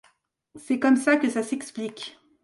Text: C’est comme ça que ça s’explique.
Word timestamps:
C’est 0.55 0.79
comme 0.79 0.95
ça 0.95 1.17
que 1.17 1.29
ça 1.29 1.43
s’explique. 1.43 2.17